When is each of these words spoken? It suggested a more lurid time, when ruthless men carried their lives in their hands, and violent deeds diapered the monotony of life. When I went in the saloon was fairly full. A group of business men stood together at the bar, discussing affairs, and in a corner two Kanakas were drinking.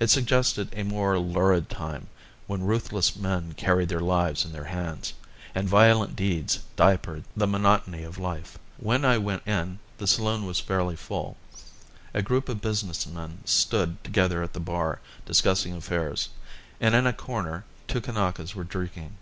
It 0.00 0.10
suggested 0.10 0.70
a 0.72 0.82
more 0.82 1.16
lurid 1.20 1.68
time, 1.70 2.08
when 2.48 2.64
ruthless 2.64 3.14
men 3.14 3.52
carried 3.52 3.90
their 3.90 4.00
lives 4.00 4.44
in 4.44 4.50
their 4.50 4.64
hands, 4.64 5.12
and 5.54 5.68
violent 5.68 6.16
deeds 6.16 6.58
diapered 6.74 7.22
the 7.36 7.46
monotony 7.46 8.02
of 8.02 8.18
life. 8.18 8.58
When 8.78 9.04
I 9.04 9.18
went 9.18 9.46
in 9.46 9.78
the 9.98 10.08
saloon 10.08 10.46
was 10.46 10.58
fairly 10.58 10.96
full. 10.96 11.36
A 12.12 12.22
group 12.22 12.48
of 12.48 12.60
business 12.60 13.06
men 13.06 13.38
stood 13.44 14.02
together 14.02 14.42
at 14.42 14.52
the 14.52 14.58
bar, 14.58 14.98
discussing 15.26 15.76
affairs, 15.76 16.30
and 16.80 16.96
in 16.96 17.06
a 17.06 17.12
corner 17.12 17.64
two 17.86 18.00
Kanakas 18.00 18.56
were 18.56 18.64
drinking. 18.64 19.16